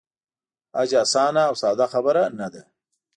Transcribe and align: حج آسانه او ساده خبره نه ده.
حج 0.75 0.91
آسانه 1.03 1.41
او 1.49 1.55
ساده 1.61 1.85
خبره 1.93 2.23
نه 2.39 2.47
ده. 2.53 2.61